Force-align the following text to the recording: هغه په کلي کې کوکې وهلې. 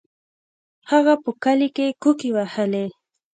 هغه 0.91 1.13
په 1.23 1.31
کلي 1.43 1.69
کې 1.75 1.87
کوکې 2.03 2.29
وهلې. 2.35 2.85